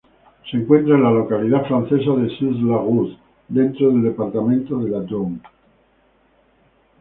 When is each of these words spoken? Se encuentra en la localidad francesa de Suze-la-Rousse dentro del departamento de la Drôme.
Se 0.49 0.57
encuentra 0.57 0.95
en 0.95 1.03
la 1.03 1.11
localidad 1.11 1.63
francesa 1.67 2.13
de 2.13 2.35
Suze-la-Rousse 2.35 3.19
dentro 3.49 3.89
del 3.91 4.01
departamento 4.01 4.79
de 4.79 4.89
la 4.89 5.01
Drôme. 5.01 5.39